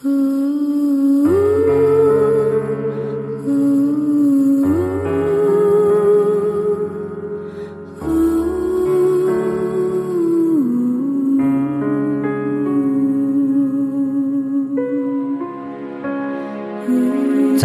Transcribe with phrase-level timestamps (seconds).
[0.00, 0.06] 在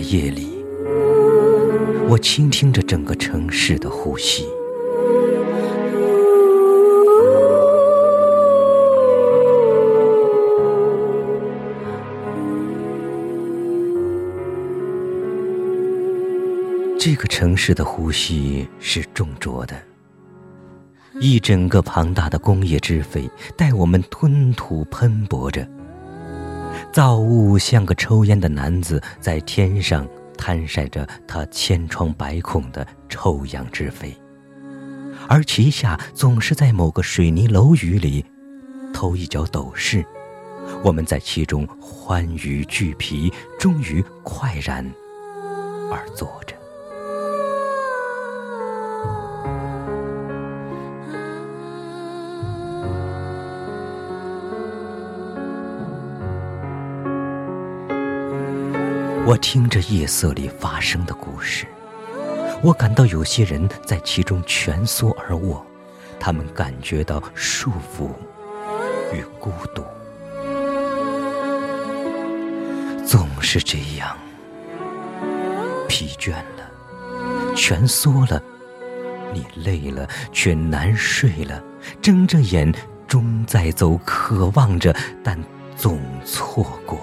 [0.00, 0.64] 夜里，
[2.08, 4.44] 我倾听着整个城市的呼吸。
[17.06, 19.80] 这个城市的呼吸是重浊的，
[21.20, 25.64] 一整个庞大的工业之肺带我们吞吐喷薄着。
[26.92, 30.04] 造物像个抽烟的男子，在天上
[30.36, 34.12] 摊晒着他千疮百孔的臭氧之肺，
[35.28, 38.24] 而旗下总是在某个水泥楼宇里
[38.92, 40.04] 偷一脚斗室，
[40.82, 44.84] 我们在其中欢愉俱疲，终于快然
[45.88, 46.55] 而坐着。
[59.26, 61.66] 我听着夜色里发生的故事，
[62.62, 65.66] 我感到有些人在其中蜷缩而卧，
[66.20, 68.08] 他们感觉到束缚
[69.12, 69.82] 与孤独。
[73.04, 74.16] 总是这样，
[75.88, 78.40] 疲倦了，蜷缩了，
[79.34, 81.60] 你累了却难睡了，
[82.00, 82.72] 睁着眼
[83.08, 84.94] 终在走，渴望着，
[85.24, 85.36] 但
[85.76, 87.00] 总错过。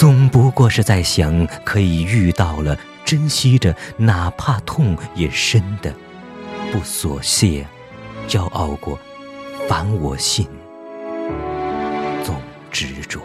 [0.00, 5.94] 总不过是在想，可以遇到了，珍惜着，哪怕痛也深的，
[6.72, 7.66] 不所谢，
[8.26, 8.98] 骄傲过，
[9.68, 10.48] 凡我心，
[12.24, 12.40] 总
[12.70, 13.20] 执着。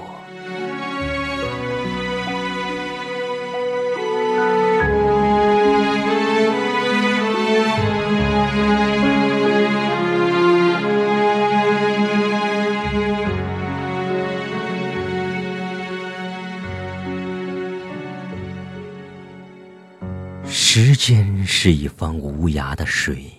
[20.78, 23.32] 时间是一方无涯的水，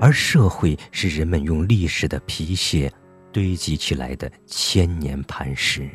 [0.00, 2.90] 而社会是人们用历史的皮屑
[3.30, 5.86] 堆积起来的千年磐石。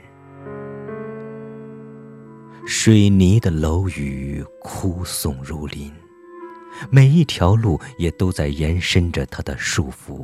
[2.68, 5.92] 水泥的楼宇枯松如林，
[6.92, 10.24] 每一条路也都在延伸着它的束缚，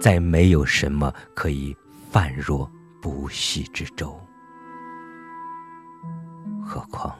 [0.00, 1.76] 再没有什么可以
[2.10, 2.66] 泛若
[3.02, 4.18] 不系之舟。
[6.64, 7.14] 何况。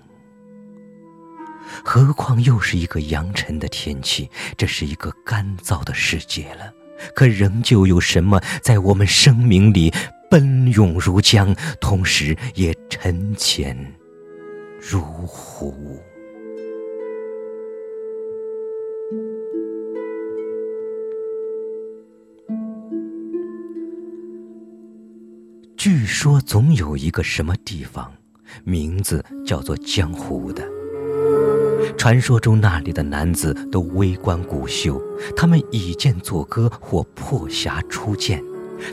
[1.85, 6.73] 何况又是一个扬尘的天气，这是一个干燥的世界了。
[7.15, 9.93] 可仍旧有什么在我们生命里
[10.29, 13.77] 奔涌如江，同时也沉潜
[14.81, 16.03] 如湖。
[25.77, 28.13] 据说总有一个什么地方，
[28.65, 30.78] 名字叫做江湖的。
[31.99, 35.03] 传说中那里的男子都微冠古秀，
[35.37, 38.41] 他们以剑作歌或破匣出剑，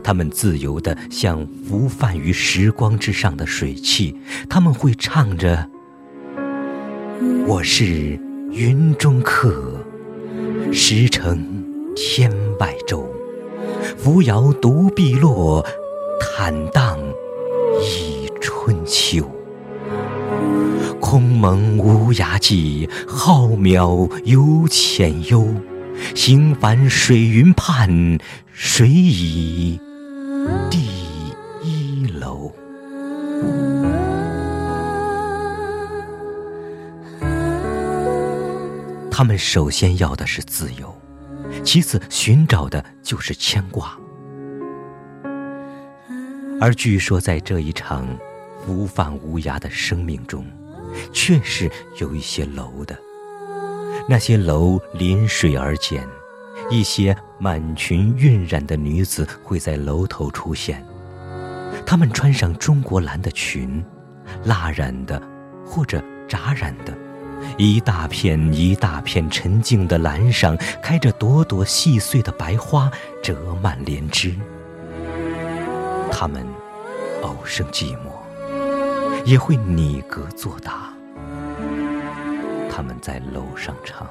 [0.03, 5.69] 他们自由的像浮泛于时光之上的水汽，他们会唱着
[7.45, 8.19] ：“我是
[8.51, 9.85] 云中客，
[10.73, 11.63] 石城
[11.95, 13.07] 天外舟，
[13.95, 15.63] 扶摇独碧落，
[16.19, 16.97] 坦荡
[17.79, 19.29] 忆春秋。”
[20.99, 25.47] 空蒙无涯际，浩渺有浅幽。
[26.13, 28.19] 行帆水云畔，
[28.51, 29.79] 谁倚
[30.69, 30.85] 第
[31.61, 32.51] 一楼？
[39.09, 40.93] 他们首先要的是自由，
[41.63, 43.97] 其次寻找的就是牵挂。
[46.59, 48.05] 而据说，在这一场
[48.67, 50.45] 无泛无涯的生命中，
[51.11, 52.97] 确实有一些楼的，
[54.07, 56.07] 那些楼临水而建，
[56.69, 60.85] 一些满裙晕染的女子会在楼头出现，
[61.85, 63.83] 她们穿上中国蓝的裙，
[64.43, 65.21] 蜡染的
[65.65, 66.93] 或者扎染的，
[67.57, 72.91] 一大片一大片沉静的蓝上开着朵朵细碎的白花，
[73.21, 74.33] 折满莲枝。
[76.11, 76.45] 她们
[77.21, 78.14] 偶生寂寞，
[79.25, 80.93] 也会拟格作答。
[82.69, 84.07] 他们在楼上唱，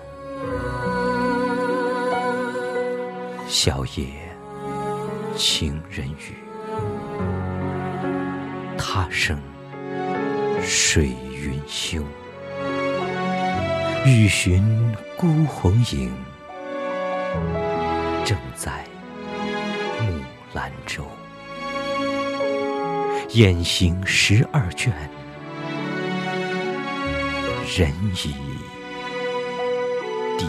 [3.47, 4.09] 小夜
[5.37, 6.35] 情人语。
[8.77, 9.39] 他生
[10.61, 12.03] 水云休。
[14.05, 16.13] 欲寻孤鸿影，
[18.25, 18.85] 正在
[20.01, 20.21] 木
[20.53, 21.07] 兰舟。
[23.35, 24.93] 雁行十二卷，
[27.77, 28.33] 人已
[30.39, 30.47] 第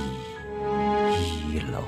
[1.51, 1.81] 一楼。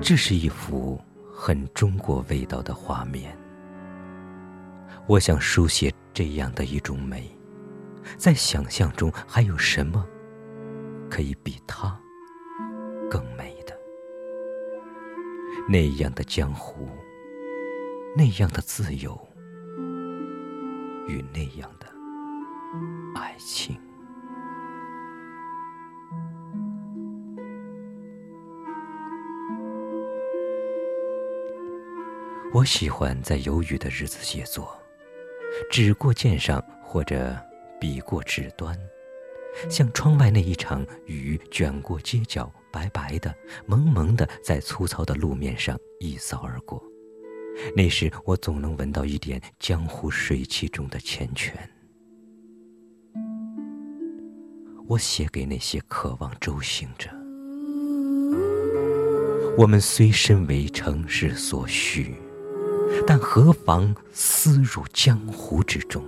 [0.00, 1.00] 这是一幅
[1.34, 3.39] 很中国味道的画面。
[5.06, 7.28] 我想书写这样的一种美，
[8.16, 10.06] 在想象中还有什么
[11.10, 12.00] 可以比它
[13.10, 13.76] 更美的？
[15.68, 16.88] 那样的江湖，
[18.16, 19.18] 那样的自由，
[21.08, 21.86] 与那样的
[23.14, 23.76] 爱情。
[32.52, 34.79] 我喜欢在有雨的日子写作，
[35.70, 37.36] 纸过剑上或者
[37.80, 38.78] 笔过纸端，
[39.68, 43.34] 像窗外那一场雨卷过街角，白白的、
[43.66, 46.82] 蒙蒙的，在粗糙的路面上一扫而过。
[47.76, 51.52] 那时我总能闻到一点江湖水汽中的缱绻。
[54.86, 57.10] 我写给那些渴望周行者，
[59.56, 62.14] 我们虽身为城市所需。
[63.12, 66.00] 但何妨思入江湖之中？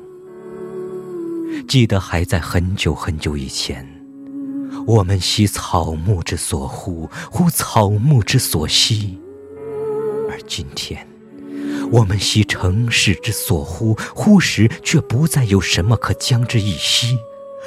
[1.67, 3.85] 记得还在很久很久以前，
[4.87, 9.19] 我们惜草木之所呼，呼草木之所惜；
[10.31, 11.05] 而今天，
[11.91, 17.19] 我们惜城市之所呼，呼时却不再有什么可将之一息，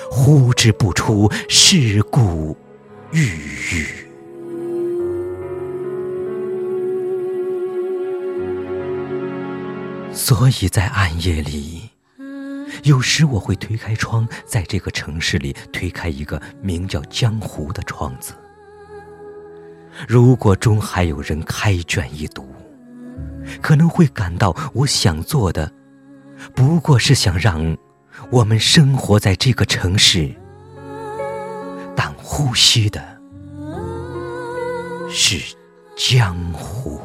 [0.10, 2.56] 呼之不出，世故
[3.12, 4.05] 郁郁。
[10.16, 11.90] 所以在暗夜里，
[12.84, 18.34] 有时我会推开窗，在这个城市里推开一个名叫江湖的窗子。
[20.08, 22.48] 如果中还有人开卷一读，
[23.62, 25.70] 可能会感到我想做的，
[26.56, 27.78] 不过是想让
[28.32, 30.34] 我们生活在这个城市，
[31.94, 33.20] 但呼吸的
[35.10, 35.56] 是
[35.98, 37.02] 江湖。